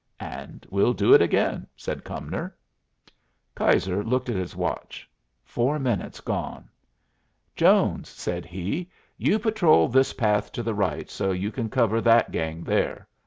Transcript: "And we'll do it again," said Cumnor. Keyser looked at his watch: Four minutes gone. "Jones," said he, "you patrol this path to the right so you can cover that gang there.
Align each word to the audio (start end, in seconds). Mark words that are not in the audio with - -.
"And 0.19 0.65
we'll 0.71 0.93
do 0.95 1.13
it 1.13 1.21
again," 1.21 1.67
said 1.75 2.03
Cumnor. 2.03 2.55
Keyser 3.55 4.03
looked 4.03 4.29
at 4.29 4.35
his 4.35 4.55
watch: 4.55 5.07
Four 5.43 5.77
minutes 5.77 6.21
gone. 6.21 6.69
"Jones," 7.55 8.09
said 8.09 8.43
he, 8.43 8.89
"you 9.19 9.37
patrol 9.37 9.87
this 9.87 10.11
path 10.13 10.51
to 10.53 10.63
the 10.63 10.73
right 10.73 11.07
so 11.07 11.29
you 11.29 11.51
can 11.51 11.69
cover 11.69 12.01
that 12.01 12.31
gang 12.31 12.63
there. 12.63 13.07